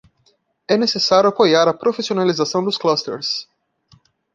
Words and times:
É 0.67 0.75
necessário 0.77 1.29
apoiar 1.29 1.67
a 1.67 1.75
profissionalização 1.75 2.63
dos 2.65 2.75
clusters. 2.75 3.47